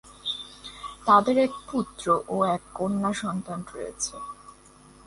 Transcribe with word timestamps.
তাদের 1.05 1.35
এক 1.37 1.53
পুত্র 1.69 2.05
ও 2.29 2.35
এক 2.55 2.61
কন্যা 2.73 3.11
সন্তান 3.21 3.59
রয়েছে। 3.73 4.15